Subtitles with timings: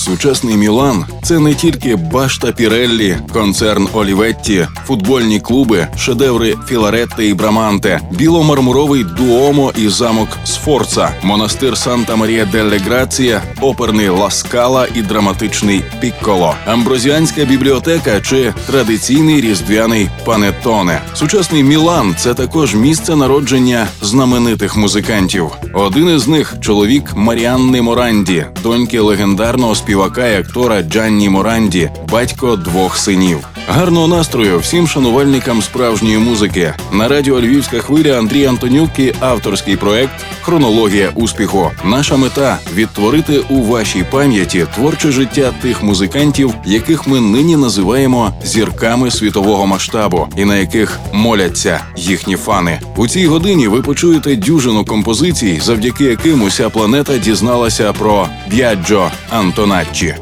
[0.00, 8.00] Сучасний Мілан це не тільки башта Піреллі, концерн Оліветті, футбольні клуби, шедеври Філаретте і Браманте,
[8.10, 16.54] біломармуровий дуомо і замок Сфорца, монастир Санта Марія Делле Грація, оперний Ласкала і драматичний Пікколо,
[16.66, 21.00] амброзіанська бібліотека чи традиційний різдвяний панеттоне.
[21.14, 25.50] Сучасний Мілан це також місце народження знаменитих музикантів.
[25.74, 32.56] Один із них чоловік Маріанни Моранді, доньки легендарного співака співака і актора Джанні Моранді, батько
[32.56, 33.48] двох синів.
[33.72, 36.74] Гарного настрою всім шанувальникам справжньої музики.
[36.92, 41.70] На радіо Львівська хвиля Андрій Антонюк і авторський проект Хронологія успіху.
[41.84, 49.10] Наша мета відтворити у вашій пам'яті творче життя тих музикантів, яких ми нині називаємо зірками
[49.10, 52.80] світового масштабу, і на яких моляться їхні фани.
[52.96, 60.14] У цій годині ви почуєте дюжину композицій, завдяки яким уся планета дізналася про Б'яджо Антоначчі.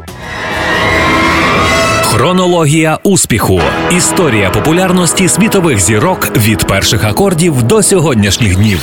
[2.10, 3.60] Хронологія успіху.
[3.96, 8.80] Історія популярності світових зірок від перших акордів до сьогоднішніх днів.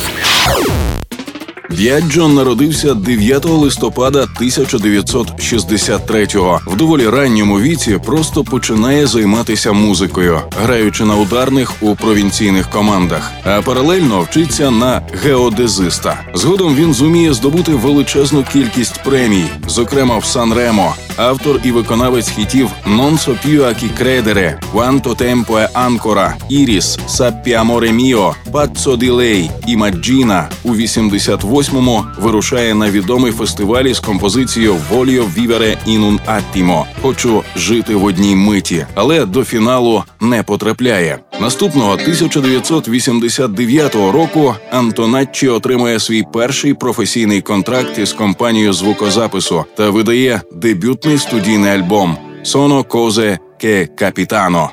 [1.70, 6.60] Б'яджо народився 9 листопада 1963-го.
[6.66, 13.62] В доволі ранньому віці просто починає займатися музикою, граючи на ударних у провінційних командах, а
[13.62, 16.20] паралельно вчиться на геодезиста.
[16.34, 20.94] Згодом він зуміє здобути величезну кількість премій, зокрема в Сан Ремо.
[21.16, 26.96] Автор і виконавець хітів «Non so più a chi credere», «Quanto tempo è ancora», «Iris»,
[27.06, 27.52] «Sappi
[27.92, 35.76] mio», «Pazzo di lei», «Imagina» у 88-му вирушає на відомий фестивалі з композицією «Voglio vivere
[35.86, 41.18] in un attimo» «Хочу жити в одній миті», але до фіналу не потрапляє.
[41.40, 51.18] Наступного 1989 року Антоначчі отримує свій перший професійний контракт із компанією звукозапису та видає дебютний
[51.18, 54.70] студійний альбом «Sono cose che capitano».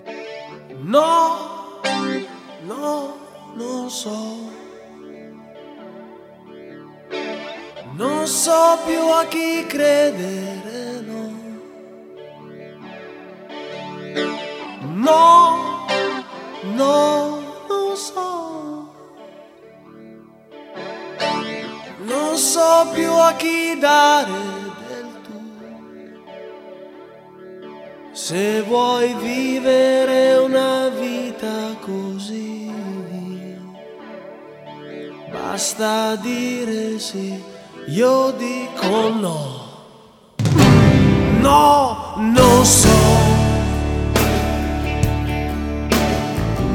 [0.96, 1.10] No,
[2.68, 2.86] no,
[3.58, 3.90] non.
[7.98, 11.22] Non so più a chi credere, no.
[15.06, 15.83] No,
[16.64, 18.92] no, non so.
[22.06, 24.32] Non so più a chi dare
[24.88, 25.42] del tu.
[28.12, 32.72] Se vuoi vivere una vita così,
[35.32, 37.42] basta dire sì,
[37.88, 39.62] io dico no.
[41.42, 43.43] No, non so.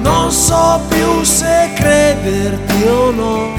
[0.03, 3.55] Non so più se crederti o no.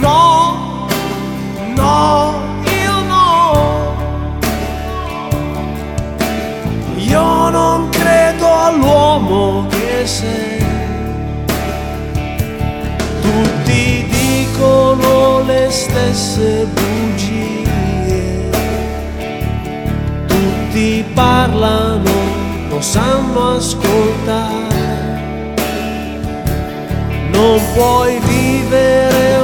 [0.00, 0.86] No,
[1.74, 2.34] no,
[2.64, 3.96] io no.
[6.96, 10.58] Io non credo all'uomo che sei.
[13.20, 17.66] Tutti dicono le stesse bugie.
[20.26, 21.87] Tutti parlano,
[22.78, 24.76] non sanno ascoltare.
[27.32, 29.37] Non puoi vivere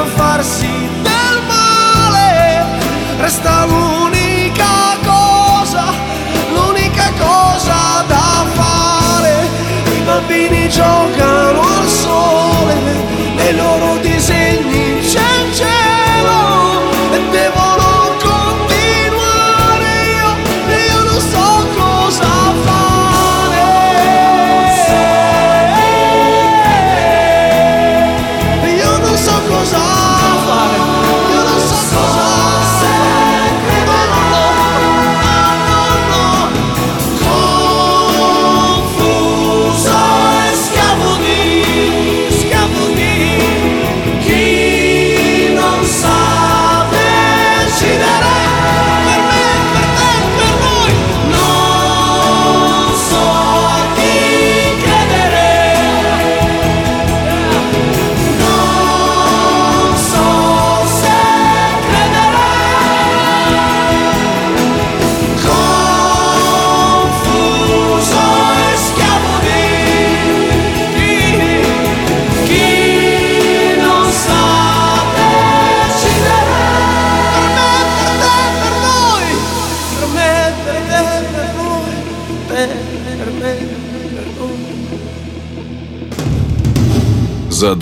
[0.00, 2.64] a farsi del male,
[3.18, 3.79] resta l'unica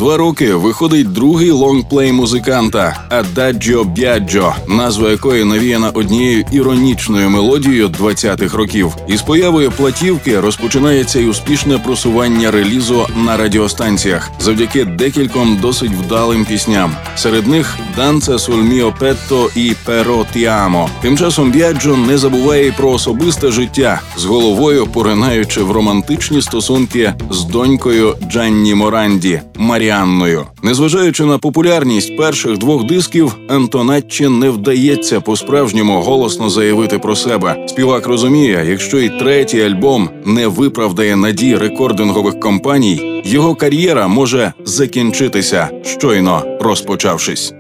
[0.09, 8.57] два роки виходить другий лонгплей музиканта Ададжо Бяджо, назва якої навіяна однією іронічною мелодією 20-х
[8.57, 8.97] років.
[9.09, 16.97] Із появою платівки розпочинається й успішне просування релізу на радіостанціях завдяки декільком досить вдалим пісням.
[17.17, 20.91] Серед них Данце суль міо петто і Перо Тіамо.
[21.03, 27.15] Тим часом Бяджо не забуває й про особисте життя з головою поринаючи в романтичні стосунки
[27.31, 30.47] з донькою Джанні Моранді Маріанною.
[30.63, 37.67] Незважаючи на популярність перших двох дисків, Антоначчі не вдається по-справжньому голосно заявити про себе.
[37.69, 45.69] Співак розуміє, якщо й третій альбом не виправдає надій рекордингових компаній, його кар'єра може закінчитися,
[45.83, 47.55] щойно розпочавшись.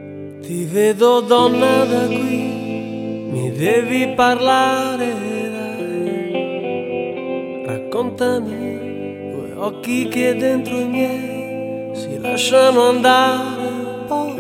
[7.69, 8.79] Raccontami
[9.35, 11.38] quei occhi che dentro i miei
[11.99, 14.37] si lasciano andare poi.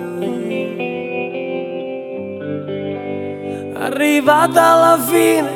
[3.74, 5.50] Arrivata alla fine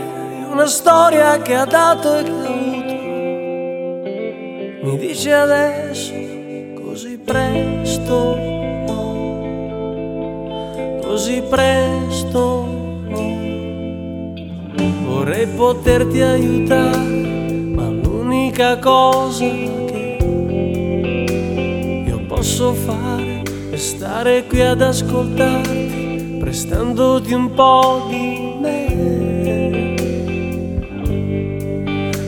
[0.51, 2.95] una storia che ha dato e che ha avuto,
[4.83, 6.13] mi dice adesso
[6.75, 9.03] così presto no
[11.03, 12.67] così presto
[13.07, 14.35] no.
[15.05, 19.45] Vorrei poterti aiutare, ma l'unica cosa
[22.43, 23.41] posso fare
[23.71, 29.95] è stare qui ad ascoltarti, prestandoti un po' di me.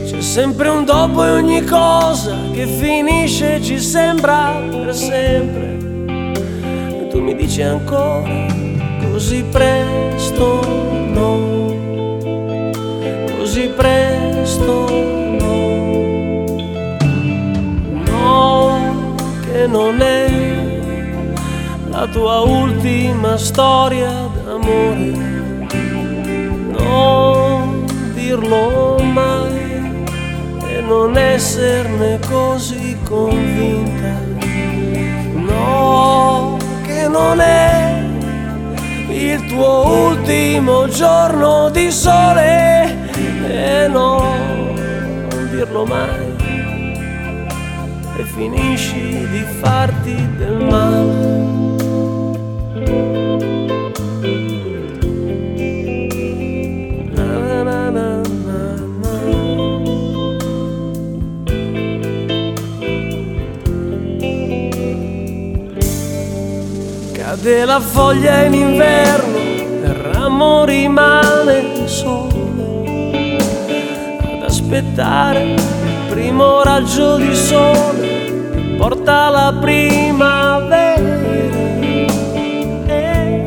[0.06, 5.78] C'è sempre un dopo e ogni cosa che finisce ci sembra per sempre.
[6.06, 8.46] E tu mi dici ancora
[9.10, 10.60] così presto
[11.08, 11.74] no,
[13.36, 14.93] così presto no,
[19.66, 20.26] non è
[21.90, 24.10] la tua ultima storia
[24.44, 25.12] d'amore,
[26.78, 30.04] non dirlo mai
[30.68, 34.18] e non esserne così convinta,
[35.34, 38.02] no, che non è
[39.08, 43.12] il tuo ultimo giorno di sole.
[43.46, 44.34] E no,
[45.30, 46.23] non dirlo mai
[48.34, 51.42] finisci di farti del male.
[67.12, 72.82] Cade la foglia in inverno, il ramo rimane solo.
[72.82, 75.62] Ad aspettare il
[76.08, 78.03] primo raggio di sole
[78.84, 81.16] porta la primavera.
[82.86, 83.38] E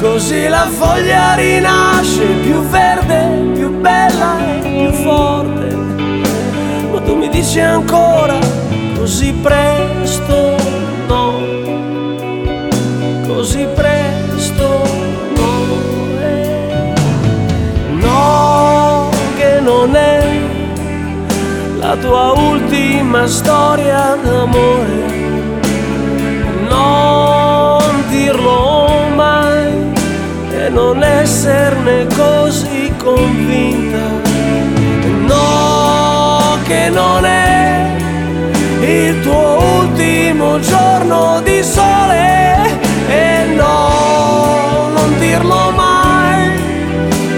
[0.00, 5.74] così la foglia rinasce più verde, più bella e più forte.
[6.92, 8.38] Ma tu mi dici ancora
[8.96, 10.56] così presto
[11.08, 11.40] no
[13.26, 14.68] così presto
[15.36, 15.52] no,
[16.20, 16.92] eh.
[18.00, 20.37] no che non è
[21.80, 25.16] la tua ultima storia d'amore.
[26.68, 29.92] Non dirlo mai
[30.50, 34.06] e non esserne così convinta.
[35.26, 37.96] No, che non è
[38.80, 46.50] il tuo ultimo giorno di sole e no, non dirlo mai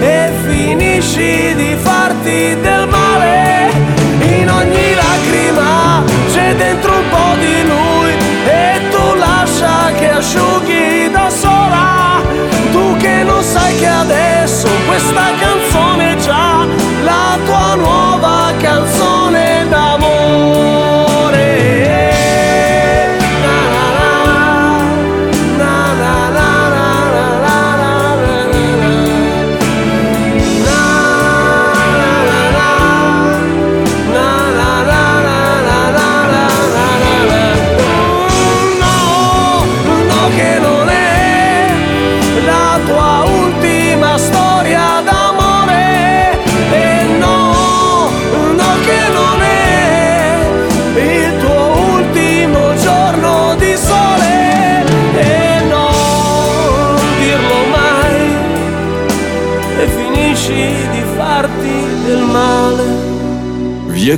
[0.01, 3.80] e finisci di farti del male
[15.01, 15.50] just like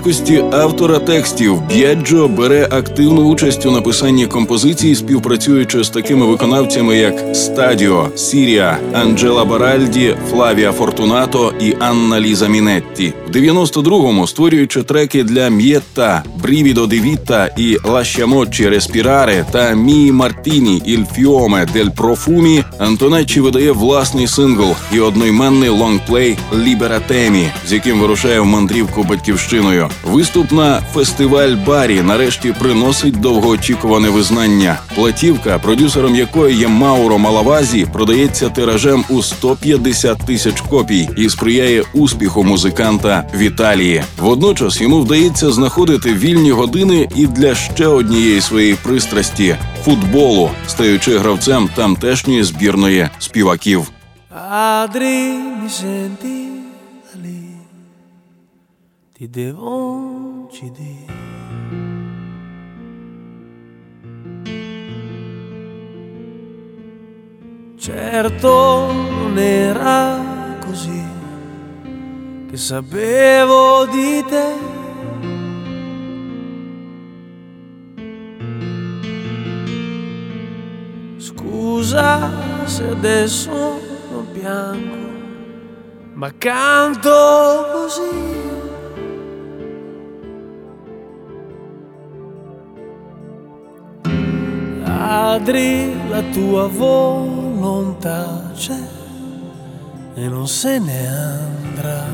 [0.04, 7.36] якості автора текстів Б'яджо бере активну участь у написанні композицій, співпрацюючи з такими виконавцями, як
[7.36, 13.14] Стадіо, Сірія, Анджела Баральді, Флавія Фортунато і Анна Ліза Мінетті.
[13.28, 20.82] В 92-му створюючи треки для М'єтта, Брівідо Ді Віта і Лащамочі Респіраре та Мії Мартіні
[20.86, 28.00] Іль Фіоме Дель Профумі, Антонеччі видає власний сингл і одноіменний лонгплей Лібера Темі, з яким
[28.00, 29.90] вирушає в мандрівку батьківщиною.
[30.04, 34.80] Виступ на фестиваль Барі нарешті приносить довгоочікуване визнання.
[34.96, 42.44] Платівка, продюсером якої є Мауро Малавазі, продається тиражем у 150 тисяч копій і сприяє успіху
[42.44, 44.04] музиканта в Італії.
[44.20, 51.70] Водночас йому вдається знаходити вільні години і для ще однієї своєї пристрасті футболу, стаючи гравцем
[51.76, 53.92] тамтешньої збірної співаків.
[54.34, 55.38] Padri,
[59.24, 61.06] ti devo uccidere.
[67.78, 71.04] Certo non era così,
[72.50, 74.72] che sapevo di te.
[81.16, 83.52] Scusa se adesso
[84.12, 85.12] non piango,
[86.14, 88.53] ma canto così.
[95.34, 98.80] Adri, la tua volontà c'è
[100.14, 102.06] e non se ne andrà.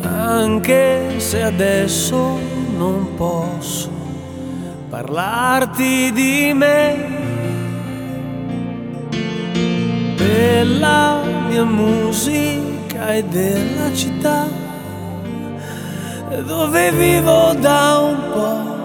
[0.00, 2.36] Anche se adesso
[2.76, 3.90] non posso
[4.90, 6.96] parlarti di me,
[10.16, 14.67] della mia musica e della città
[16.42, 18.76] dove vivo da un po'.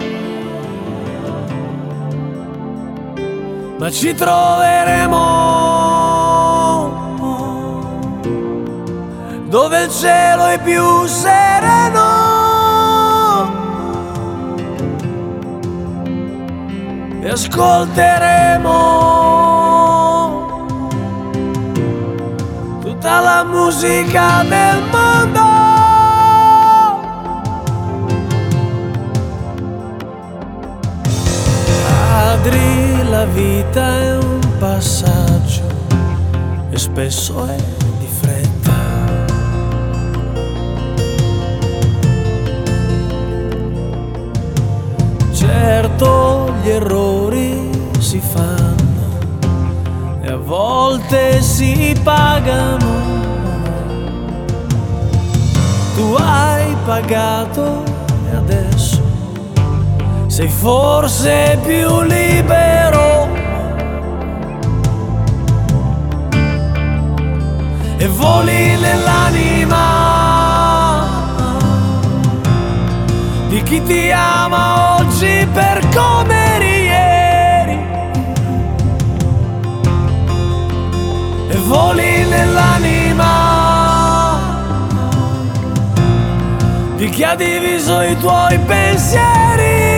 [3.78, 5.64] Ma ci troveremo
[9.54, 12.02] dove il cielo è più sereno.
[17.20, 18.72] E ascolteremo
[22.80, 25.03] tutta la musica del mondo.
[32.34, 35.62] Adri, la vita è un passaggio
[36.68, 37.54] e spesso è
[37.98, 38.72] di fretta.
[45.32, 49.20] Certo gli errori si fanno
[50.20, 53.12] e a volte si pagano.
[55.94, 57.93] Tu hai pagato
[60.34, 63.28] sei forse più libero.
[67.98, 69.82] E voli nell'anima
[73.46, 77.78] di chi ti ama oggi per come ieri.
[81.48, 83.44] E voli nell'anima.
[86.96, 89.93] di chi ha diviso i tuoi pensieri.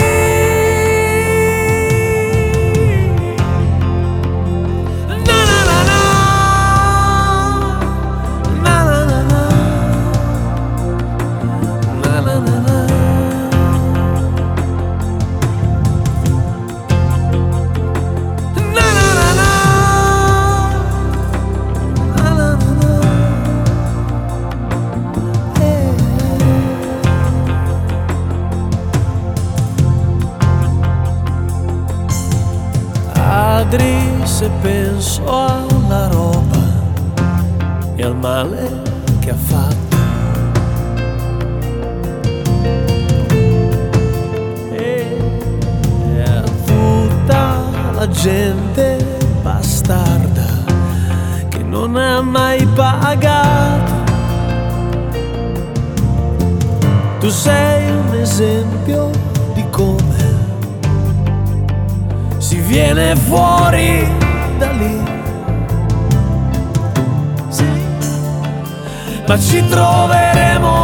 [62.76, 64.06] Viene fuori
[64.58, 65.02] da lì.
[67.48, 67.64] Sì.
[69.26, 70.74] Ma ci troveremo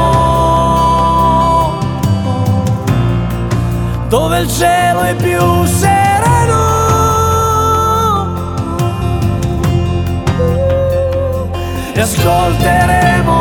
[4.08, 6.60] dove il cielo è più sereno.
[11.92, 13.40] E ascolteremo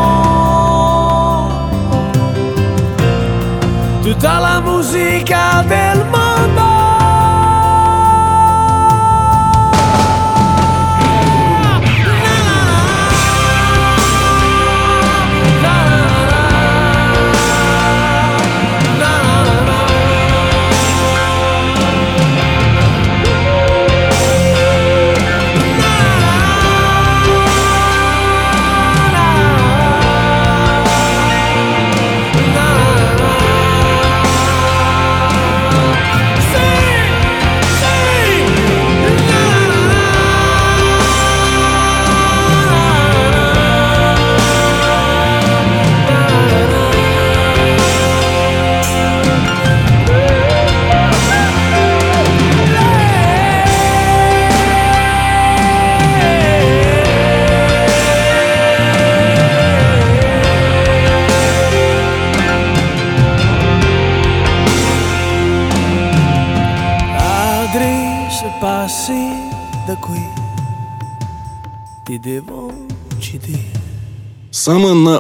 [4.01, 6.70] tutta la musica del mondo.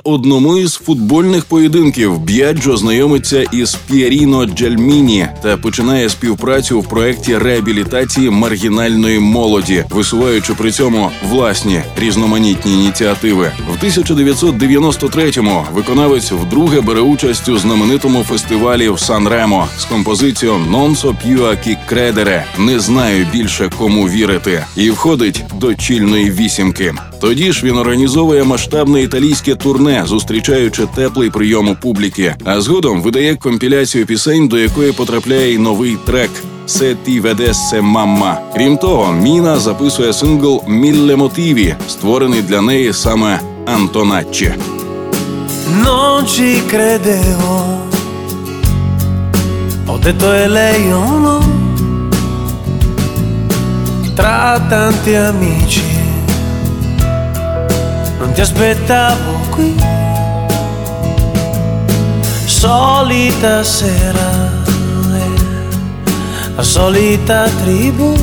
[0.03, 8.29] Одному із футбольних поєдинків Б'яджо знайомиться із П'єріно Джальміні та починає співпрацю в проєкті реабілітації
[8.29, 13.51] маргінальної молоді, висуваючи при цьому власні різноманітні ініціативи.
[13.69, 20.95] В 1993-му виконавець вдруге бере участь у знаменитому фестивалі в Сан Ремо з композицією «Non
[20.95, 26.93] so кредере не знаю більше кому вірити і входить до чільної вісімки.
[27.21, 32.35] Тоді ж він організовує масштабне італійське турне, зустрічаючи теплий прийом у публіки.
[32.45, 36.29] А згодом видає компіляцію пісень, до якої потрапляє й новий трек.
[36.67, 38.35] «Se ti vedesse mamma».
[38.55, 44.53] Крім того, Міна записує сингл Мілле мотиві, створений для неї саме Антоначчі.
[46.35, 47.55] Ci credevo,
[49.87, 51.37] ho detto è lei o no,
[58.21, 59.75] non ti aspettavo qui.
[62.45, 64.29] Solita sera,
[66.55, 68.13] la solita tribù.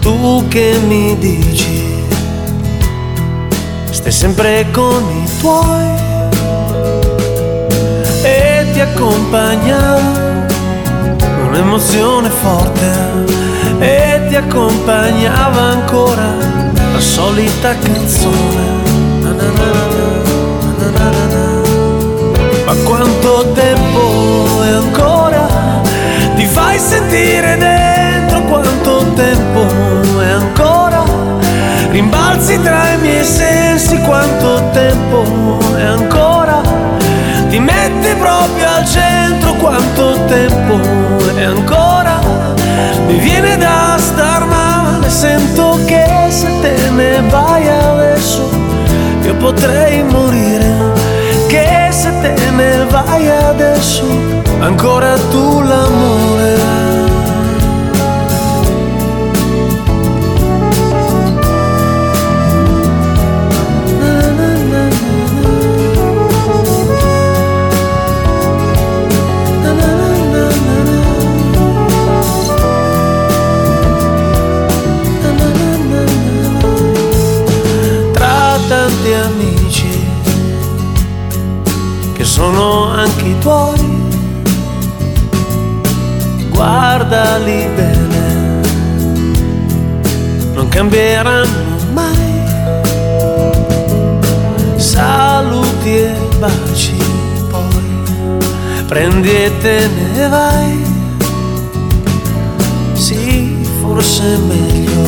[0.00, 2.02] Tu che mi dici,
[3.90, 5.86] stai sempre con i tuoi
[8.22, 9.98] e ti accompagna
[11.46, 12.90] un'emozione forte
[13.80, 16.67] e ti accompagnava ancora
[16.98, 18.66] la solita canzone.
[22.66, 25.46] Ma quanto tempo è ancora?
[26.34, 31.04] Ti fai sentire dentro quanto tempo è ancora?
[31.90, 36.60] Rimbalzi tra i miei sensi quanto tempo è ancora?
[37.48, 40.80] Ti metti proprio al centro quanto tempo
[41.36, 42.18] è ancora?
[43.06, 45.67] Mi viene da star male, sento
[46.98, 48.50] ne vai adesso
[49.22, 50.72] io potrei morire.
[51.46, 54.04] Che se te ne vai adesso
[54.58, 56.87] ancora tu l'amore.
[82.38, 83.84] Sono anche i tuoi.
[86.50, 88.60] Guardali bene,
[90.54, 92.26] non cambieranno mai.
[94.76, 96.96] Saluti e baci,
[97.50, 97.90] poi
[98.86, 100.84] prendi e te ne vai.
[102.92, 105.02] Sì, forse è meglio,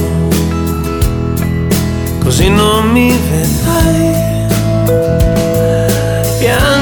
[2.24, 4.20] così non mi vedrai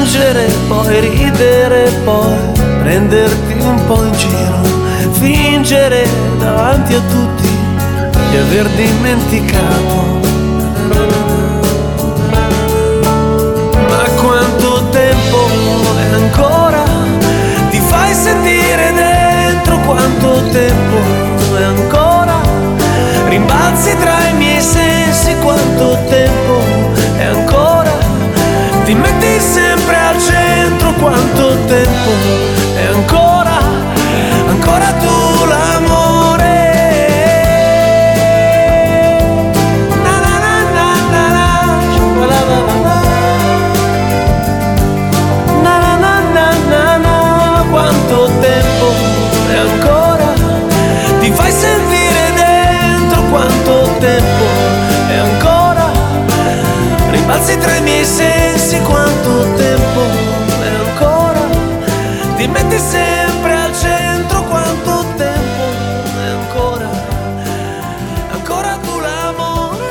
[0.09, 2.35] piangere, poi ridere, poi
[2.81, 4.61] prenderti un po' in giro,
[5.13, 7.49] fingere davanti a tutti
[8.31, 10.27] di aver dimenticato.
[13.89, 15.47] Ma quanto tempo
[15.99, 16.83] è ancora?
[17.71, 20.97] Ti fai sentire dentro quanto tempo
[21.59, 22.41] è ancora?
[23.29, 26.08] Rimbalzi tra i miei sensi quanto tempo
[30.99, 32.11] quanto tempo
[32.75, 33.28] è ancora,
[62.49, 66.91] Ti metti sempre al centro quanto tempo è ancora?
[68.33, 69.85] Ancora tu l'amore?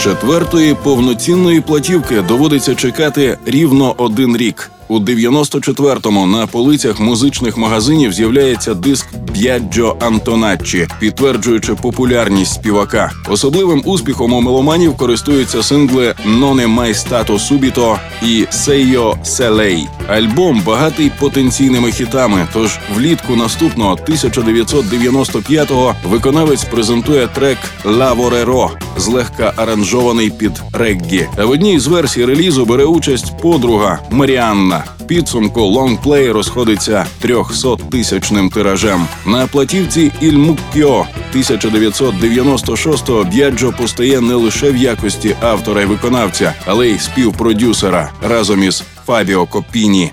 [0.00, 4.70] Четвертої повноцінної платівки доводиться чекати рівно один рік.
[4.88, 13.12] У 94-му на полицях музичних магазинів з'являється диск Б'яджо Антоначчі, підтверджуючи популярність співака.
[13.28, 19.86] Особливим успіхом у меломанів користуються сингли «Ноне май стато субіто» і «Сейо Селей».
[20.08, 22.46] Альбом багатий потенційними хітами.
[22.52, 31.26] Тож влітку наступного 1995-го виконавець презентує трек «Лавореро», злегка аранжований під реггі.
[31.36, 34.84] А в одній з версій релізу бере участь подруга Маріанна.
[35.06, 39.06] Підсумку лонгплей розходиться 300-тисячним тиражем.
[39.26, 46.98] На платівці Ільмуккьо 1996-го Б'яджо постає не лише в якості автора і виконавця, але й
[46.98, 50.12] співпродюсера разом із Фабіо Копіні.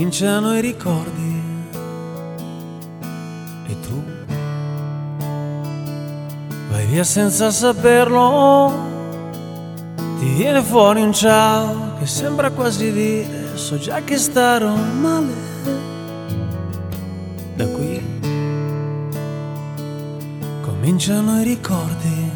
[0.00, 1.32] Cominciano i ricordi
[3.72, 3.96] e tu
[6.70, 8.72] vai via senza saperlo,
[10.20, 15.32] ti viene fuori un ciao che sembra quasi dire so già che starò male.
[17.54, 18.02] Da qui
[20.60, 22.30] cominciano i ricordi.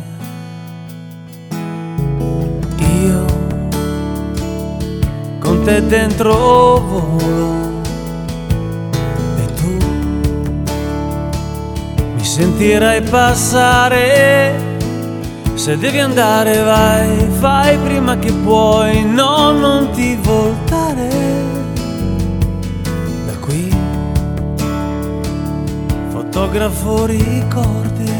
[3.02, 3.24] Io
[5.38, 7.82] con te dentro volo
[9.36, 9.76] e tu
[12.14, 14.63] mi sentirai passare.
[15.54, 21.08] Se devi andare vai, fai prima che puoi, no, non ti voltare.
[23.26, 23.74] Da qui
[26.08, 28.12] fotografo ricordi.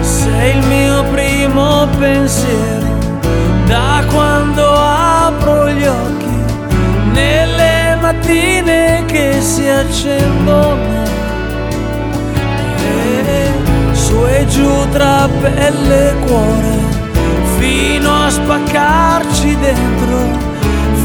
[0.00, 2.86] Sei il mio primo pensiero
[3.66, 6.34] da quando apro gli occhi
[7.12, 11.01] nelle mattine che si accendono
[14.12, 16.74] su e giù tra pelle e cuore
[17.58, 20.18] fino a spaccarci dentro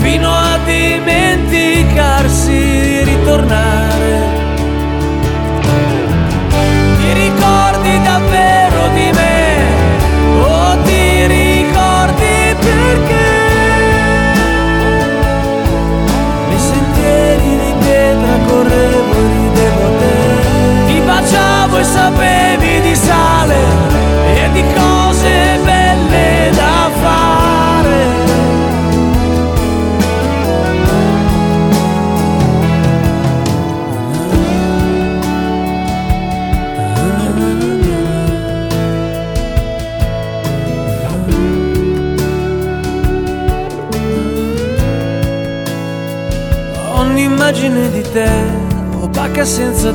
[0.02, 2.17] fino a dimenticarsi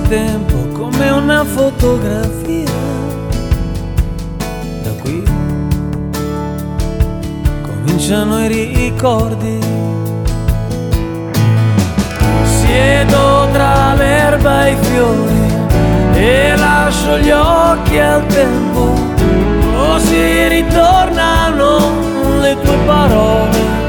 [0.09, 2.71] tempo, come una fotografia.
[4.83, 5.23] Da qui
[7.63, 9.59] cominciano i ricordi.
[12.45, 15.41] Siedo tra l'erba e i fiori
[16.15, 18.95] e lascio gli occhi al tempo.
[19.75, 23.82] Così ritornano le tue parole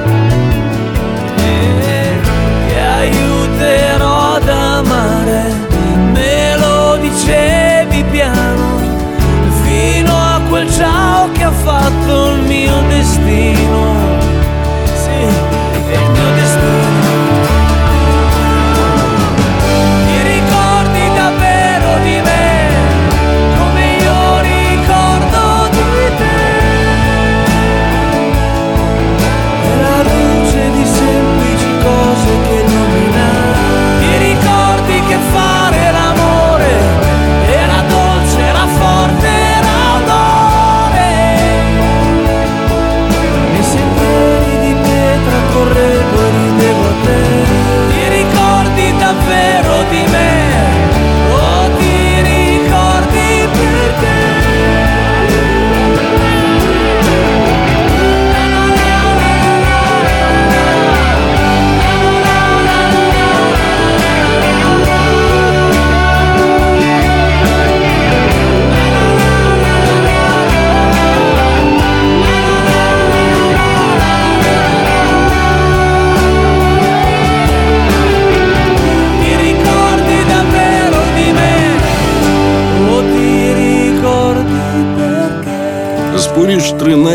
[11.84, 13.93] fatto il mio destino.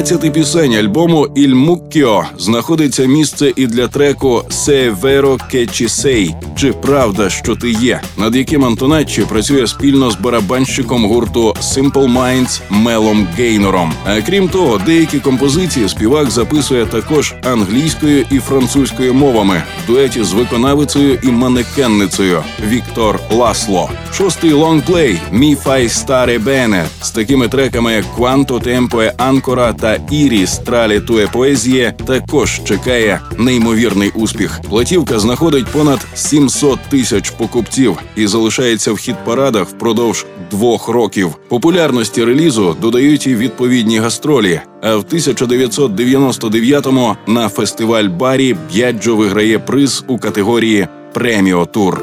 [0.08, 6.72] 13 пісень альбому «Іль Муккіо» знаходиться місце і для треку «Се веро ке сей» чи
[6.72, 13.28] правда, що ти є, над яким Антоначчі працює спільно з барабанщиком гурту Simple Minds Мелом
[13.36, 13.92] Гейнором.
[14.04, 20.32] А крім того, деякі композиції співак записує також англійською і французькою мовами в дуеті з
[20.32, 23.90] виконавицею і манекенницею Віктор Ласло.
[24.12, 29.98] Шостий лонгплей «Мі фай старе бене» з такими треками як «Quanto tempo e Анкора та
[30.10, 34.60] Ірі Стралі Туе поезіє також чекає неймовірний успіх.
[34.68, 36.06] Платівка знаходить понад
[36.48, 41.36] 700 тисяч покупців і залишається в хіт парадах впродовж двох років.
[41.48, 44.60] Популярності релізу додають і відповідні гастролі.
[44.82, 52.02] А в 1999-му на фестиваль Барі Б'яджо виграє приз у категорії Преміо Тур.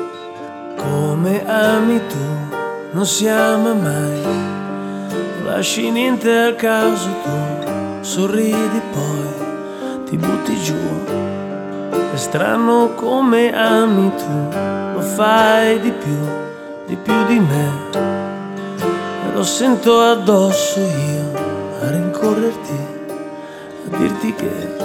[0.77, 1.35] Come
[1.71, 2.25] ami tu,
[2.95, 4.23] non siamo mai
[5.45, 7.35] lasci niente al caso tu,
[8.11, 9.29] sorridi poi
[10.05, 10.81] ti butti giù.
[12.13, 14.57] È strano come ami tu,
[14.93, 16.17] lo fai di più,
[16.87, 17.71] di più di me.
[17.93, 21.31] E lo sento addosso io
[21.81, 22.79] a rincorrerti,
[23.91, 24.75] a dirti che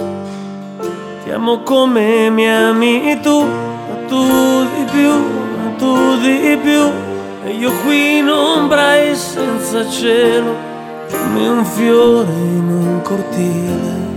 [1.23, 6.91] ti amo come mi ami tu, ma tu di più, ma tu di più.
[7.43, 10.53] E io qui in ombra e senza cielo,
[11.09, 14.10] come un fiore in un cortile.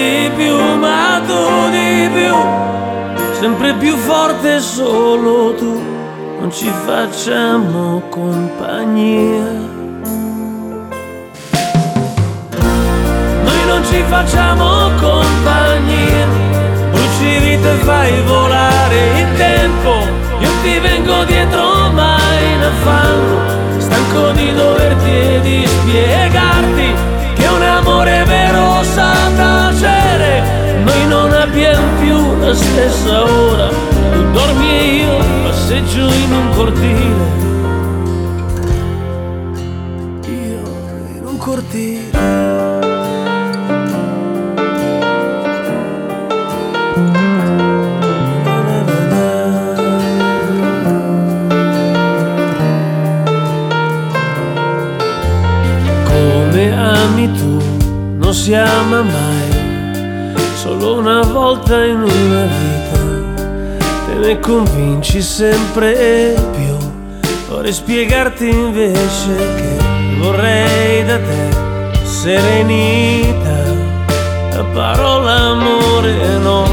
[0.00, 2.34] Di più, ma tu di più,
[3.38, 5.80] sempre più forte solo tu,
[6.38, 9.68] non ci facciamo compagnia.
[13.44, 16.48] Noi non ci facciamo compagnia.
[17.18, 19.92] Ci vite fai volare il tempo.
[20.38, 23.78] Io ti vengo dietro mai in affanno.
[23.78, 27.09] Stanco di doverti e di spiegarti
[27.80, 33.68] Che un amore vero sa tacere Noi non abbiamo più la stessa ora.
[33.68, 37.49] Tu dormi e io passeggio in un cortile
[58.50, 62.98] si ama mai, solo una volta in una vita,
[64.06, 66.76] te ne convinci sempre più.
[67.48, 69.76] Vorrei spiegarti invece che
[70.18, 73.62] vorrei da te serenità,
[74.52, 76.68] la parola amore non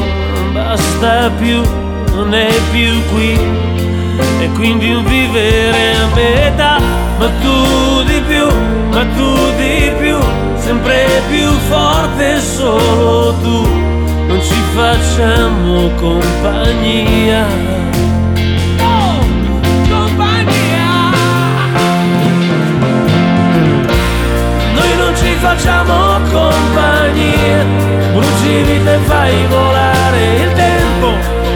[0.53, 1.61] basta più,
[2.15, 3.37] non è più qui,
[4.39, 6.79] e quindi un vivere a metà,
[7.19, 8.47] ma tu di più,
[8.89, 9.86] ma tu di più
[10.67, 13.67] sempre più forte solo tu,
[14.27, 17.45] non ci facciamo compagnia.
[18.81, 19.25] Oh,
[24.75, 27.63] Noi non ci Facciamo compagnia,
[28.11, 31.07] bruci vite e fai volare il tempo,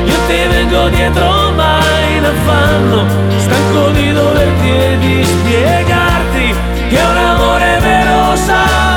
[0.06, 1.80] io ti vengo dietro ma
[2.16, 3.06] in affanno,
[3.38, 6.56] stanco di doverti e di spiegarti
[6.90, 8.91] che un amore vero sai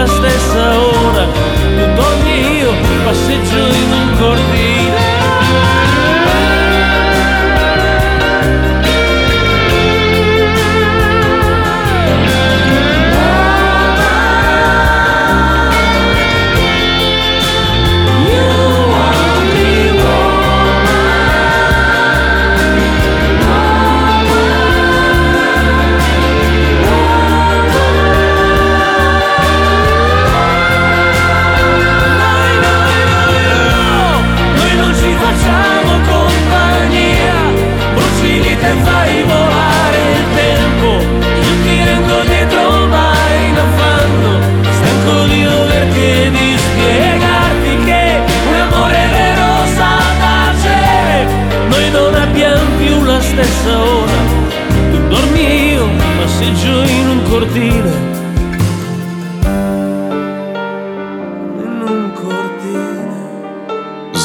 [0.00, 2.72] alla stessa ora, tu togli io
[3.04, 4.79] passeggio in un cortile.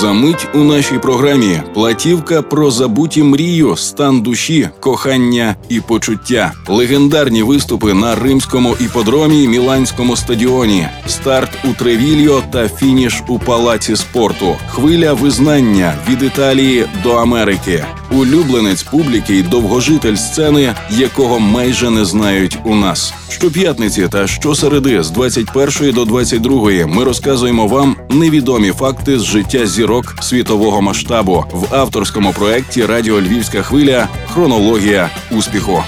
[0.02, 7.44] За мить у нашій програмі платівка про забуті мрію, стан душі, кохання і почуття, легендарні
[7.44, 15.14] виступи на римському іподромі, міланському стадіоні, старт у Тревільо та фініш у палаці спорту, хвиля
[15.14, 17.86] визнання від Італії до Америки.
[18.12, 23.14] Улюбленець публіки й довгожитель сцени, якого майже не знають у нас.
[23.30, 30.16] Щоп'ятниці та щосереди з 21 до 22 ми розказуємо вам невідомі факти з життя зірок
[30.22, 35.84] світового масштабу в авторському проєкті Радіо Львівська хвиля Хронологія успіху.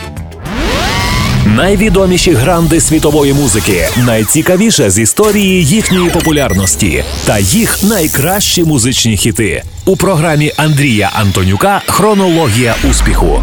[1.56, 9.96] Найвідоміші гранди світової музики, найцікавіше з історії їхньої популярності та їх найкращі музичні хіти у
[9.96, 13.42] програмі Андрія Антонюка Хронологія успіху.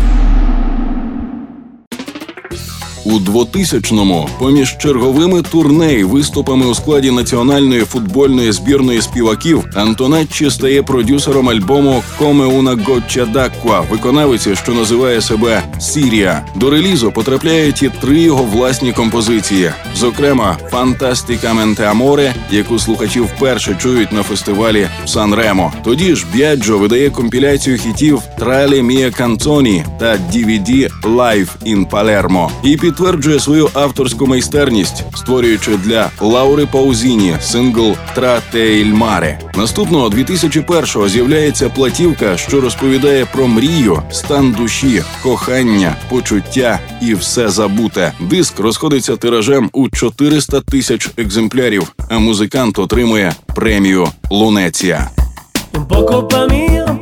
[3.04, 11.48] У 2000-му поміж черговими турне виступами у складі національної футбольної збірної співаків Антоначчі стає продюсером
[11.48, 16.46] альбому «Come una goccia виконавиці, що називає себе Сірія.
[16.56, 24.12] До релізу потрапляють і три його власні композиції, зокрема «Fantasticamente Amore», яку слухачі вперше чують
[24.12, 25.72] на фестивалі в Сан Ремо.
[25.84, 32.76] Тоді ж Б'яджо видає компіляцію хітів «Тралі Мія Канцоні» та DVD «Live in Palermo» і
[32.76, 39.38] під підтверджує свою авторську майстерність, створюючи для Лаури Паузіні сингл «Трате іль маре».
[39.56, 48.12] Наступного 2001-го з'являється платівка, що розповідає про мрію, стан душі, кохання, почуття і все забуте.
[48.20, 55.10] Диск розходиться тиражем у 400 тисяч екземплярів, а музикант отримує премію Лунеція.
[55.78, 56.98] Un po' colpa mia, un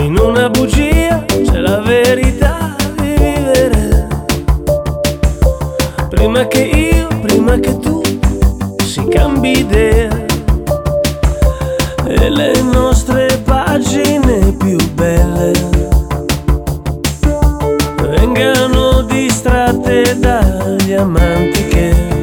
[0.00, 4.06] in una bugia c'è la verità di vivere.
[6.08, 8.00] Prima che io, prima che tu
[8.84, 10.24] si cambi idea
[12.06, 15.52] e le nostre pagine più belle
[18.10, 22.17] vengano distratte dagli amanti che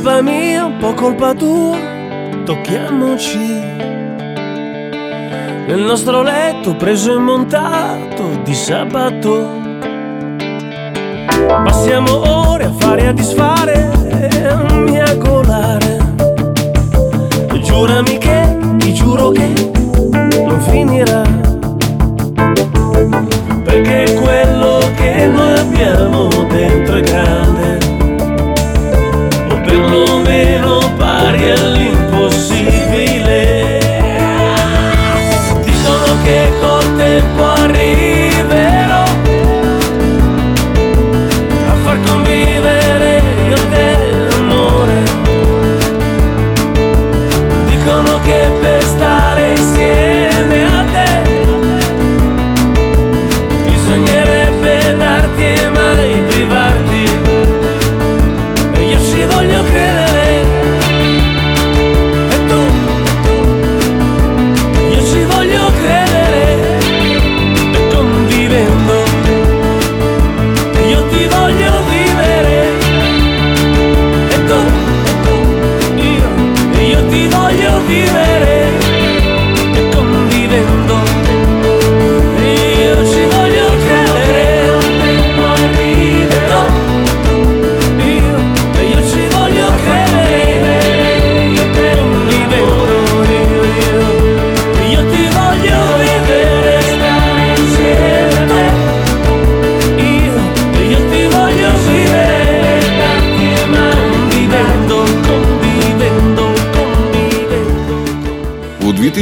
[0.00, 1.76] colpa mia, un po' colpa tua,
[2.44, 3.60] tocchiamoci.
[5.66, 9.46] Nel nostro letto preso e montato di sabato.
[11.64, 13.90] Passiamo ore a fare e a disfare,
[14.48, 15.98] a miagolare.
[17.60, 19.52] Giurami che, ti giuro che
[20.46, 21.29] non finirà.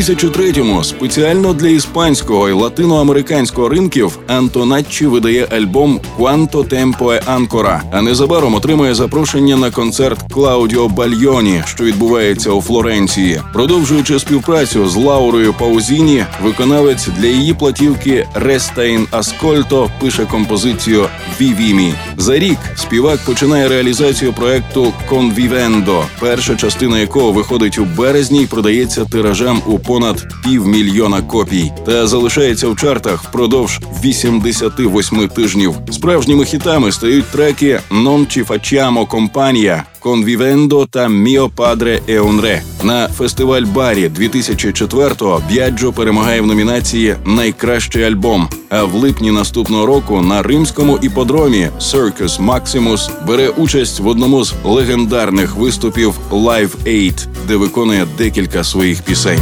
[0.08, 8.02] 2003-му спеціально для іспанського і латиноамериканського ринків Антоначчі видає альбом «Quanto tempo è ancora», а
[8.02, 13.40] незабаром отримує запрошення на концерт Клаудіо Бальйоні, що відбувається у Флоренції.
[13.52, 21.06] Продовжуючи співпрацю з Лаурою Паузіні, виконавець для її платівки Рестайн Аскольто пише композицію
[21.40, 21.94] Вівімі.
[22.20, 29.04] За рік співак починає реалізацію проекту Конвівендо, перша частина якого виходить у березні і продається
[29.04, 35.74] тиражам у понад півмільйона копій, та залишається в чартах впродовж 88 тижнів.
[35.90, 43.62] Справжніми хітами стають треки «Non ci facciamo compagnia», Конвівендо та Міо Падре Еунре на фестиваль
[43.62, 48.48] Барі 2004-го Б'яджо перемагає в номінації Найкращий альбом.
[48.68, 54.54] А в липні наступного року на римському іподромі Circus Maximus бере участь в одному з
[54.64, 59.40] легендарних виступів Live Aid, де виконує декілька своїх пісень.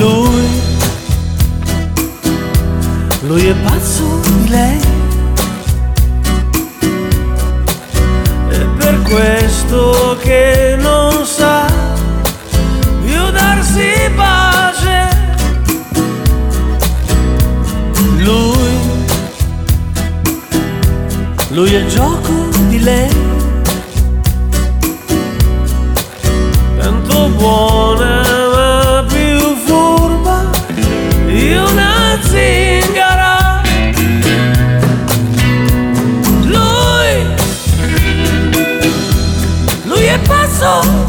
[0.00, 0.44] Lui,
[3.28, 4.21] lui è pazzo
[9.12, 11.66] questo che non sa
[13.04, 15.08] più darsi pace.
[18.20, 18.78] Lui,
[21.50, 23.10] lui è il gioco di lei.
[26.78, 28.22] Tanto buona
[28.54, 30.50] ma più furba
[31.26, 33.11] di una zingara.
[40.62, 41.01] corazón.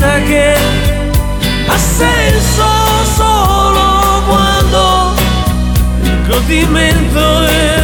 [0.00, 0.54] vita che
[1.66, 2.64] ha senso
[3.16, 5.12] solo quando
[6.02, 7.79] il godimento è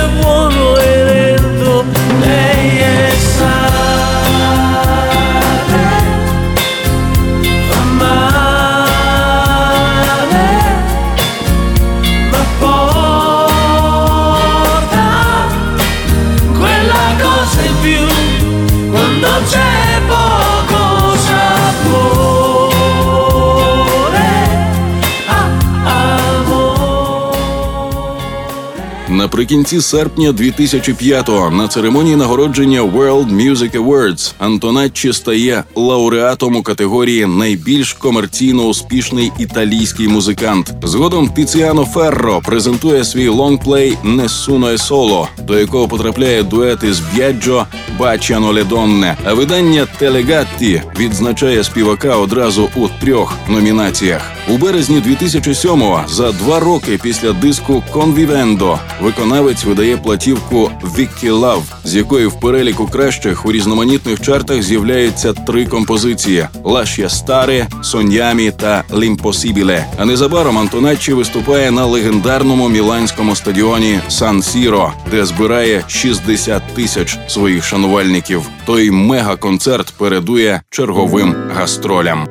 [29.26, 37.92] Наприкінці серпня 2005-го на церемонії нагородження World Music Awards Антоначчі стає лауреатом у категорії найбільш
[37.92, 40.74] комерційно успішний італійський музикант.
[40.82, 47.66] Згодом Тіціано Ферро презентує свій лонгплей «Nessuno è solo», до якого потрапляє дует із Б'яджо
[47.98, 54.30] «Бачано donne», А видання Телегатті відзначає співака одразу у трьох номінаціях.
[54.48, 58.78] У березні 2007-го, за два роки після диску «Convivendo»
[59.16, 65.66] виконавець видає платівку «Vicky Love», з якої в переліку кращих у різноманітних чартах з'являються три
[65.66, 69.84] композиції: «Lascia stare», «Sogniami» та «L'impossibile».
[69.98, 77.64] А незабаром Антоначчі виступає на легендарному міланському стадіоні Сан Сіро, де збирає 60 тисяч своїх
[77.64, 78.42] шанувальників.
[78.66, 82.26] Той мега-концерт передує черговим гастролям.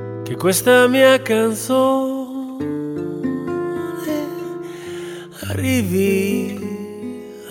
[5.55, 6.74] Arrivi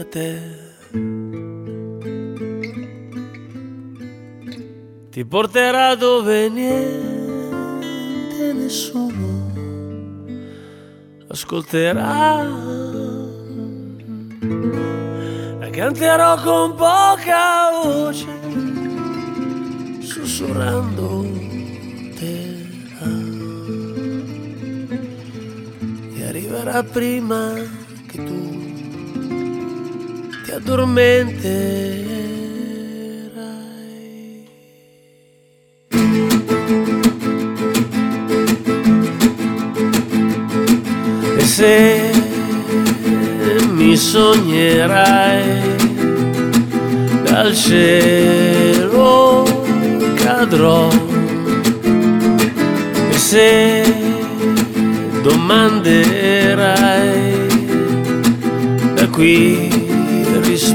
[0.09, 0.63] te.
[5.11, 9.35] Ti porterà dove niente nessuno
[11.35, 12.47] ascolterà.
[15.59, 18.27] La canterò con poca voce,
[20.01, 21.27] sussurrando
[22.19, 22.63] te
[26.17, 27.84] e arriverà prima
[30.55, 32.05] addormenterai.
[41.39, 42.13] E se
[43.73, 45.61] mi sognerai
[47.25, 49.45] dal cielo
[50.15, 50.89] cadrò
[53.11, 53.83] e se
[55.23, 56.63] domanderai
[58.95, 59.74] da qui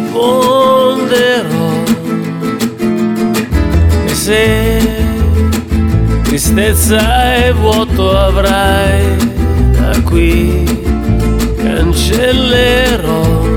[0.10, 1.70] risponderò
[4.05, 4.80] e se
[6.24, 9.18] tristezza e vuoto avrai
[9.72, 10.66] da qui
[11.57, 13.49] cancellerò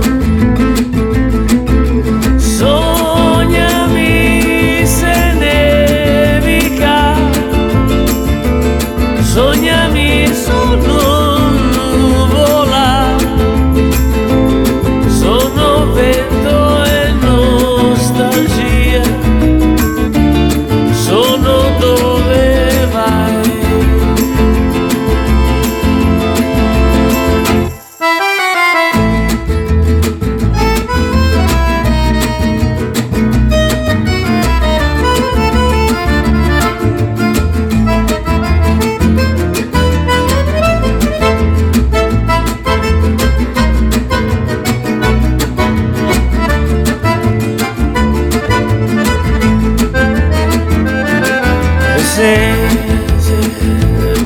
[52.14, 52.36] se,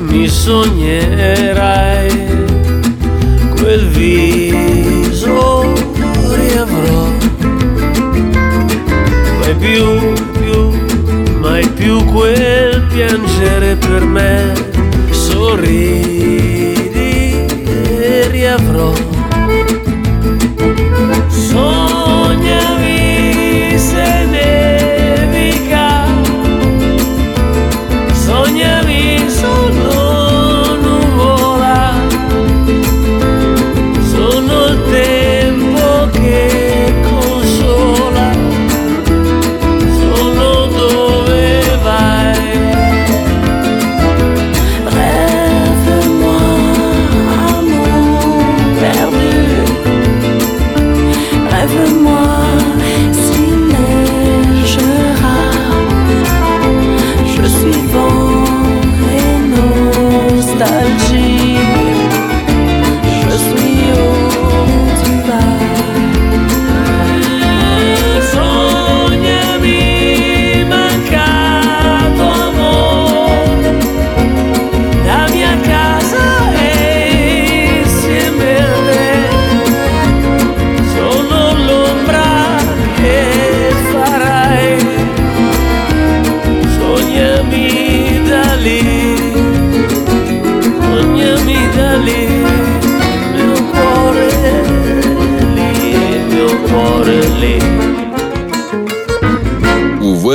[0.08, 2.10] mi sognerai.
[3.56, 5.72] Quel viso
[6.34, 7.04] riavrò.
[9.38, 9.84] Mai più,
[10.40, 10.58] più,
[11.38, 14.52] mai più quel piangere per me.
[15.10, 16.05] Sorridi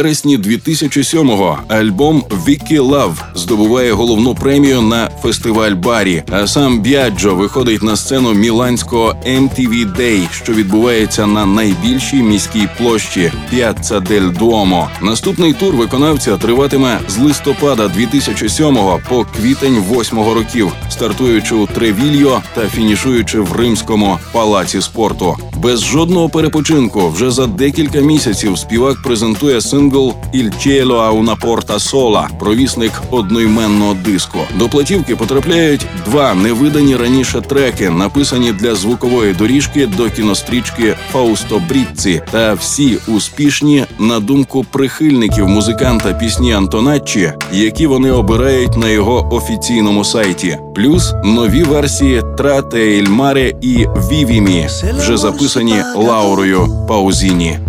[0.01, 6.23] вересні 2007-го альбом «Vicky Love» здобуває головну премію на фестиваль Барі.
[6.31, 13.31] А сам Б'яджо виходить на сцену міланського MTV Day, що відбувається на найбільшій міській площі
[13.49, 14.89] П'яцца дель Дуомо.
[15.01, 18.77] Наступний тур виконавця триватиме з листопада 2007
[19.09, 25.37] по квітень 8-го років, стартуючи у Тревільо та фінішуючи в римському палаці спорту.
[25.57, 29.90] Без жодного перепочинку вже за декілька місяців співак презентує сингл
[30.33, 34.39] «Il cielo a una porta sola»– провісник одноіменного диску.
[34.59, 42.21] До платівки потрапляють два невидані раніше треки, написані для звукової доріжки до кінострічки Фаусто Брітці,
[42.31, 50.03] та всі успішні на думку прихильників музиканта пісні Антоначчі, які вони обирають на його офіційному
[50.03, 50.57] сайті.
[50.75, 54.67] Плюс нові версії Трате Ільмаре і Вівімі
[54.97, 57.59] вже записані Лаурою Паузіні.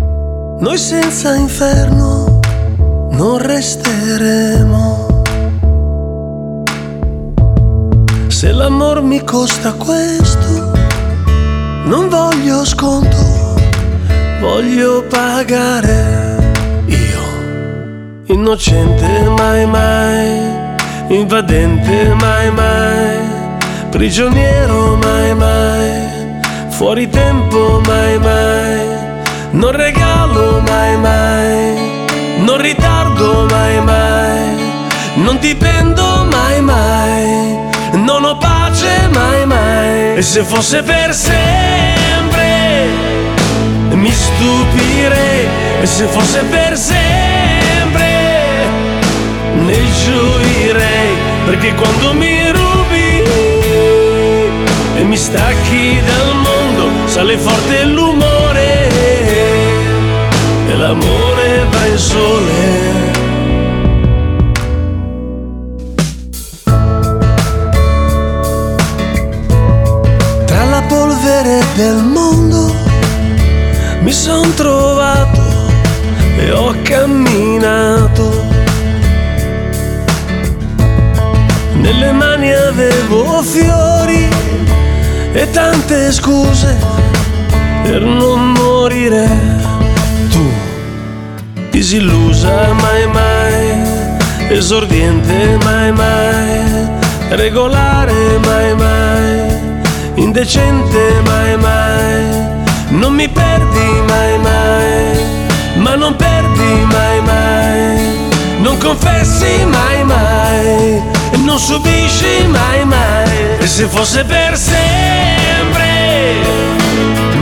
[0.59, 2.39] Noi senza inferno
[3.11, 5.21] non resteremo.
[8.27, 10.71] Se l'amor mi costa questo,
[11.85, 13.55] non voglio sconto,
[14.39, 16.37] voglio pagare
[16.85, 17.21] io.
[18.27, 20.39] Innocente mai mai,
[21.07, 23.17] invadente mai mai,
[23.89, 28.92] prigioniero mai mai, fuori tempo mai mai.
[29.53, 31.75] Non regalo mai mai,
[32.39, 34.55] non ritardo mai mai,
[35.17, 37.55] non dipendo mai mai,
[37.91, 40.17] non ho pace mai mai.
[40.17, 42.87] E se fosse per sempre,
[43.91, 45.47] mi stupirei.
[45.81, 48.09] E se fosse per sempre,
[49.53, 51.15] ne gioirei.
[51.45, 53.23] Perché quando mi rubi
[54.97, 59.12] e mi stacchi dal mondo, sale forte l'umore
[60.73, 63.11] e l'amore va in sole.
[70.45, 72.73] Tra la polvere del mondo
[74.01, 75.41] mi son trovato
[76.37, 78.51] e ho camminato.
[81.73, 84.27] Nelle mani avevo fiori
[85.33, 87.02] e tante scuse
[91.83, 96.61] disillusa mai mai, esordiente mai mai,
[97.29, 99.35] regolare mai mai,
[100.15, 102.23] indecente mai mai.
[102.87, 107.91] Non mi perdi mai mai, ma non perdi mai mai.
[108.61, 111.01] Non confessi mai mai,
[111.43, 113.59] non subisci mai mai.
[113.59, 115.91] E se fosse per sempre,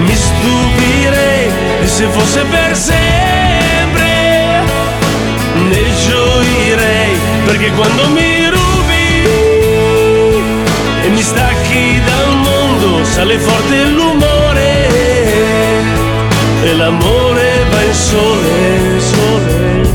[0.05, 1.45] mi stupirei.
[1.83, 3.60] E se fosse per sempre,
[7.45, 9.27] Perché quando mi rubi
[11.03, 14.89] e mi stacchi dal mondo, sale forte l'umore
[16.63, 19.89] e l'amore va in sole, sole.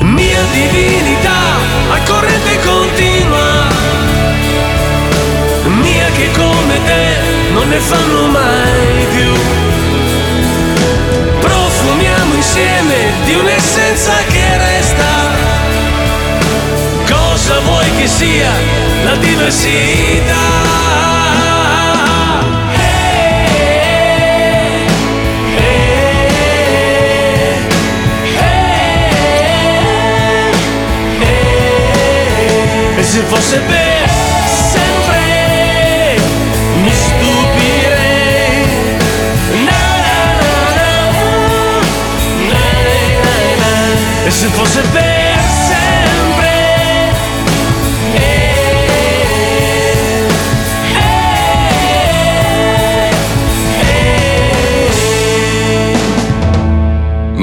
[0.00, 1.40] Mia divinità
[1.90, 3.66] a corrente continua,
[5.64, 7.16] mia che come te
[7.52, 9.32] non ne fanno mai più.
[11.40, 14.21] Profumiamo insieme di un'essenza
[18.16, 18.52] sia
[19.04, 20.44] la diversità?
[32.98, 34.08] E se fosse per
[34.70, 35.20] sempre
[36.84, 38.66] mi stupirei
[39.66, 40.94] na, na, na, na,
[42.50, 42.64] na,
[43.24, 43.72] na, na.
[44.26, 45.11] E se fosse per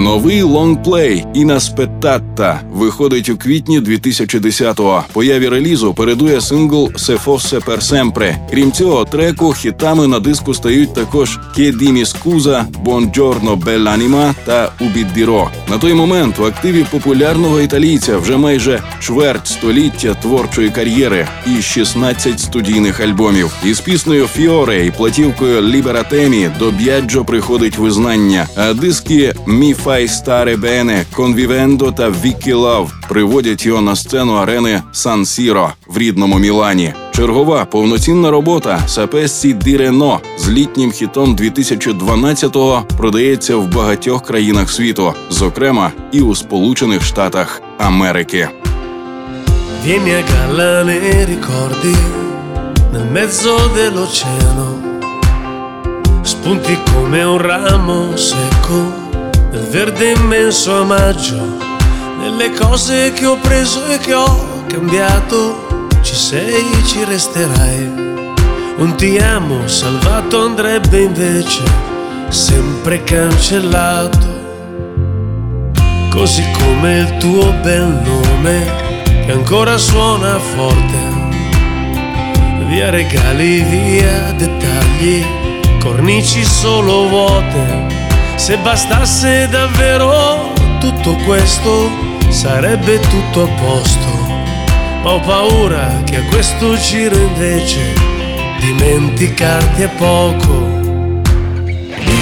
[0.10, 5.04] Новий лонгплей «Інасpettata» виходить у квітні 2010-го.
[5.14, 8.36] Появі релізу передує сингл «Se fosse per sempre».
[8.50, 15.50] Крім цього, треку хітами на диску стають також «Che di scusa», «Buongiorno bell'anima» та «Убіддіро».
[15.70, 22.40] На той момент в активі популярного італійця вже майже чверть століття творчої кар'єри і 16
[22.40, 23.54] студійних альбомів.
[23.66, 30.08] Із піснею «Фіоре» і платівкою «Libera Temi» до Б'яджо приходить визнання, а диски «Mi fai
[30.08, 36.40] stare bene», «Convivendo» та «Vicky Love» приводять його на сцену арени Сан Сіро в рідному
[36.40, 36.94] Мілані.
[37.16, 45.92] Чергова повноцінна робота Сапессі Дірено з літнім хітом 2012-го продається в багатьох країнах світу, зокрема
[46.12, 48.50] і у Сполучених Штатах Америки.
[49.86, 51.96] Vieni a galla nei ricordi
[52.92, 54.68] nel mezzo dell'oceano.
[56.32, 58.00] Spunti come un ramo
[58.32, 58.80] secco
[59.52, 61.69] nel verde immenso a maggio.
[62.20, 68.08] Nelle cose che ho preso e che ho cambiato, ci sei, ci resterai.
[68.78, 71.64] Un ti amo salvato andrebbe invece
[72.28, 74.28] sempre cancellato.
[76.10, 78.66] Così come il tuo bel nome
[79.26, 81.18] che ancora suona forte.
[82.68, 85.26] Via regali, via dettagli,
[85.80, 87.88] cornici solo vuote.
[88.36, 90.49] Se bastasse davvero
[90.80, 91.92] tutto questo,
[92.30, 94.28] sarebbe tutto a posto.
[95.04, 97.94] Ma ho paura che a questo giro invece
[98.60, 100.78] dimenticarti è poco.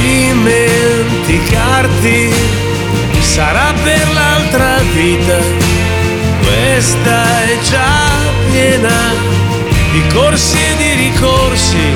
[0.02, 2.34] Dimenticarti
[3.20, 5.38] sarà per l'altra vita
[6.44, 8.10] questa è già
[8.52, 9.14] piena
[9.92, 11.94] di corsi e di ricorsi,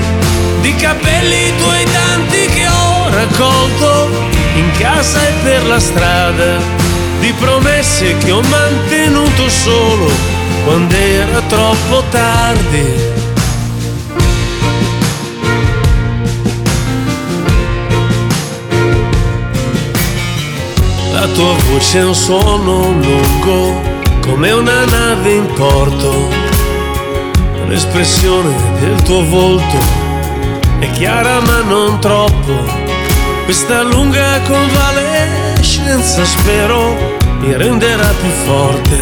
[0.62, 6.58] di capelli tuoi tanti che ho raccolto in casa e per la strada,
[7.20, 10.10] di promesse che ho mantenuto solo
[10.66, 13.10] quando era troppo tardi.
[21.14, 23.82] La tua voce è un suono lungo
[24.22, 26.28] come una nave in porto.
[27.68, 29.78] L'espressione del tuo volto
[30.80, 32.81] è chiara ma non troppo.
[33.52, 36.96] Questa lunga convalescenza spero
[37.42, 38.96] mi renderà più forte.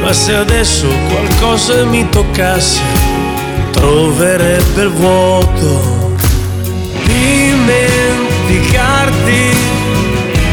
[0.00, 2.80] Ma se adesso qualcosa mi toccasse,
[3.72, 6.14] troverebbe il vuoto.
[7.02, 7.96] Dimenticarti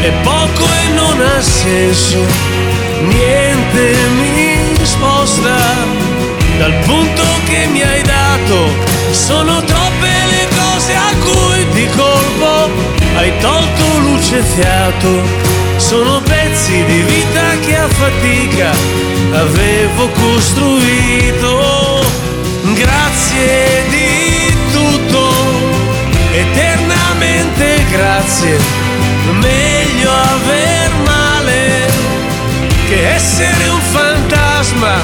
[0.02, 2.18] è poco e non ha senso
[3.06, 5.56] niente mi sposta
[6.58, 8.68] dal punto che mi hai dato.
[9.12, 12.07] Sono troppe le cose a cui di colpo
[13.18, 15.22] hai tolto luce e fiato.
[15.76, 18.70] Sono pezzi di vita che a fatica
[19.32, 22.04] avevo costruito.
[22.74, 25.32] Grazie di tutto,
[26.32, 28.56] eternamente grazie.
[29.32, 31.86] Meglio aver male
[32.88, 34.94] che essere un fantasma.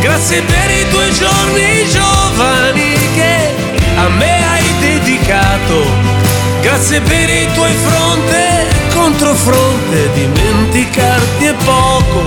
[0.00, 3.54] Grazie per i tuoi giorni giovani che
[3.96, 6.17] a me hai dedicato.
[6.62, 9.34] Grazie per i tuoi fronte contro.
[10.14, 12.20] Dimenticarti è poco.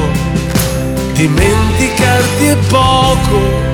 [1.14, 3.72] Dimenticarti è poco.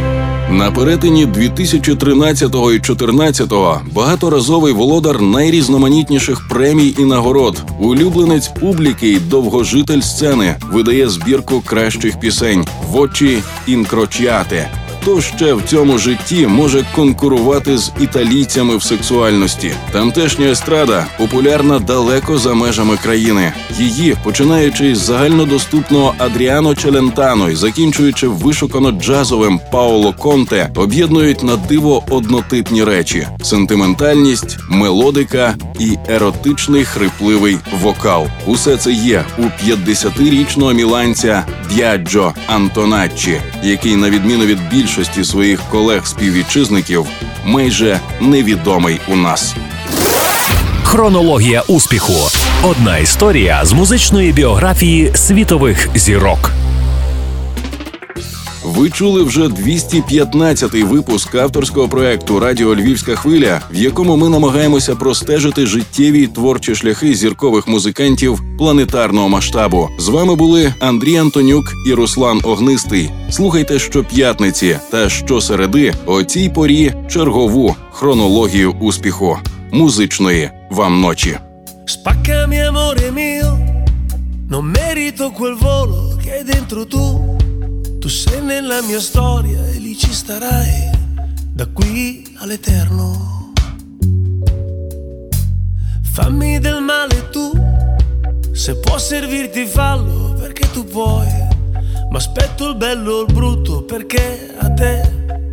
[0.49, 10.01] На перетині 2013 і 2014 багаторазовий володар найрізноманітніших премій і нагород, улюбленець публіки й довгожитель
[10.01, 14.86] сцени, видає збірку кращих пісень в очі інкрочіате.
[15.01, 19.71] Хто ще в цьому житті може конкурувати з італійцями в сексуальності?
[19.91, 23.53] Тамтешня естрада популярна далеко за межами країни.
[23.79, 32.03] Її, починаючи з загальнодоступного Адріано Челентано і закінчуючи вишукано джазовим Паоло Конте, об'єднують на диво
[32.09, 38.27] однотипні речі: сентиментальність, мелодика і еротичний хрипливий вокал.
[38.45, 44.57] Усе це є у 50-річного міланця Б'яджо Антоначчі, який, на відміну від
[44.97, 47.05] більшості своїх колег-співвітчизників,
[47.45, 49.55] майже невідомий у нас.
[50.83, 52.13] Хронологія успіху.
[52.63, 56.51] Одна історія з музичної біографії світових зірок.
[58.67, 65.65] Ви чули вже 215-й випуск авторського проекту Радіо Львівська хвиля, в якому ми намагаємося простежити
[65.65, 69.89] життєві й творчі шляхи зіркових музикантів планетарного масштабу.
[69.99, 73.11] З вами були Андрій Антонюк і Руслан Огнистий.
[73.29, 79.37] Слухайте щоп'ятниці та щосереди о цій порі чергову хронологію успіху
[79.71, 81.37] музичної вам ночі.
[81.97, 83.51] Spaccami amore mio,
[84.51, 87.03] non merito quel volo che dentro tu.
[88.07, 90.89] Tu sei nella mia storia e lì ci starai
[91.51, 93.51] da qui all'eterno.
[96.13, 97.51] Fammi del male tu,
[98.53, 101.27] se può servirti fallo perché tu puoi.
[102.09, 105.43] Ma aspetto il bello o il brutto perché a te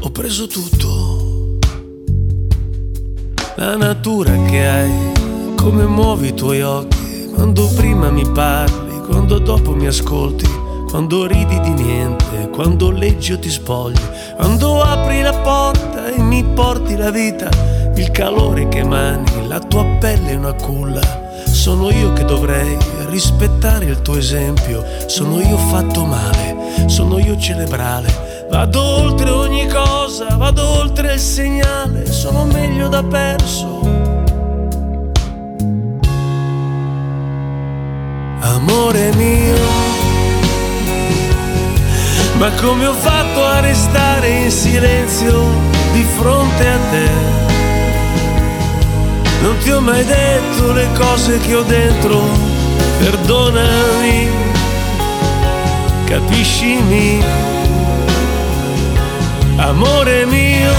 [0.00, 1.58] ho preso tutto.
[3.56, 5.12] La natura che hai,
[5.54, 10.59] come muovi i tuoi occhi, quando prima mi parli, quando dopo mi ascolti,
[10.90, 14.00] quando ridi di niente, quando leggi o ti spogli,
[14.34, 17.48] Quando apri la porta e mi porti la vita,
[17.94, 21.00] il calore che emani, la tua pelle è una culla.
[21.44, 22.76] Sono io che dovrei
[23.08, 28.46] rispettare il tuo esempio, sono io fatto male, sono io cerebrale.
[28.50, 33.78] Vado oltre ogni cosa, vado oltre il segnale, sono meglio da perso.
[38.40, 39.69] Amore mio
[42.40, 45.46] ma come ho fatto a restare in silenzio
[45.92, 47.08] di fronte a te?
[49.42, 52.22] Non ti ho mai detto le cose che ho dentro,
[52.98, 54.28] perdonami,
[56.06, 57.22] capiscimi,
[59.56, 60.72] amore mio.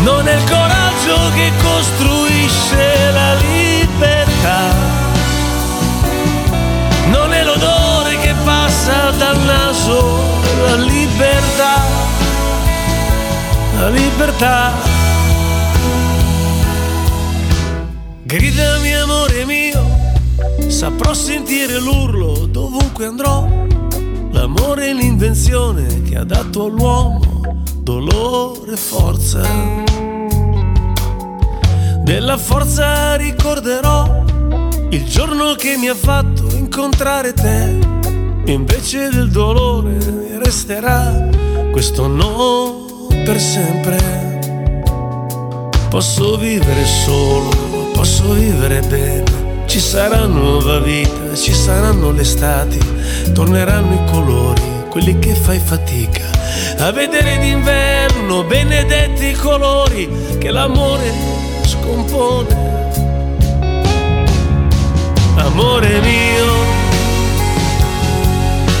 [0.00, 4.72] Non è il coraggio che costruisce la libertà,
[9.18, 10.20] dal naso
[10.62, 11.74] la libertà,
[13.76, 14.72] la libertà.
[18.22, 19.84] Gridami amore mio,
[20.68, 23.46] saprò sentire l'urlo dovunque andrò.
[24.30, 29.40] L'amore è l'invenzione che ha dato all'uomo dolore e forza.
[32.04, 34.24] Della forza ricorderò
[34.90, 37.97] il giorno che mi ha fatto incontrare te
[38.50, 39.98] Invece del dolore
[40.42, 41.28] resterà
[41.70, 42.86] questo no
[43.22, 44.38] per sempre.
[45.90, 47.50] Posso vivere solo,
[47.92, 49.64] posso vivere bene.
[49.66, 52.78] Ci sarà nuova vita, ci saranno le estati,
[53.34, 56.24] torneranno i colori, quelli che fai fatica
[56.78, 61.12] a vedere d'inverno, benedetti i colori che l'amore
[61.64, 62.66] scompone.
[65.36, 66.77] Amore mio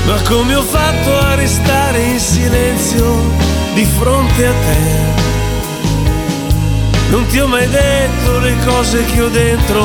[0.08, 3.20] ma come ho fatto a restare in silenzio
[3.74, 5.16] di fronte a te?
[7.10, 9.84] Non ti ho mai detto le cose che ho dentro,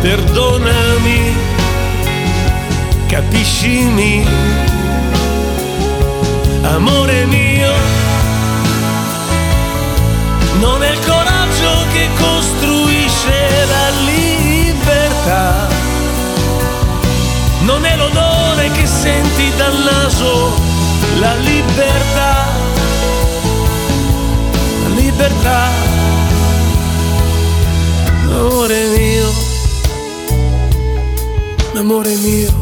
[0.00, 1.36] perdonami,
[3.06, 4.26] capiscimi,
[6.62, 7.72] amore mio.
[10.58, 15.68] Non è il coraggio che costruisce la libertà,
[17.60, 18.33] non è l'odore
[19.04, 20.32] senti dal naso
[21.20, 22.32] la libertà,
[24.82, 25.60] la libertà,
[28.24, 29.28] amore mio,
[31.80, 32.52] amore mio.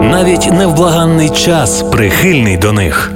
[0.00, 3.15] Навіть невблаганний час прихильний до них